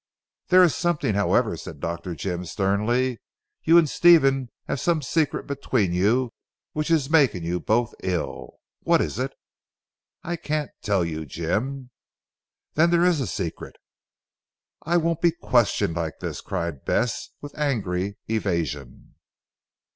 "There 0.47 0.63
is 0.63 0.73
something 0.73 1.13
however," 1.13 1.55
said 1.55 1.79
Dr. 1.79 2.15
Jim 2.15 2.43
sternly, 2.45 3.21
"you 3.63 3.77
and 3.77 3.87
Stephen 3.87 4.49
have 4.67 4.79
some 4.79 5.03
secret 5.03 5.45
between 5.45 5.93
you 5.93 6.31
which 6.73 6.89
is 6.89 7.07
making 7.07 7.43
you 7.43 7.59
both 7.59 7.93
ill. 8.01 8.57
What 8.79 8.99
is 8.99 9.19
it?" 9.19 9.31
"I 10.23 10.37
can't 10.37 10.71
tell 10.81 11.05
you 11.05 11.27
Jim." 11.27 11.91
"Then 12.73 12.89
there 12.89 13.05
is 13.05 13.21
a 13.21 13.27
secret?" 13.27 13.75
"I 14.81 14.97
won't 14.97 15.21
be 15.21 15.29
questioned 15.29 15.95
like 15.95 16.17
this!" 16.19 16.41
cried 16.41 16.83
Bess 16.83 17.29
with 17.39 17.55
angry 17.55 18.17
evasion. 18.27 19.13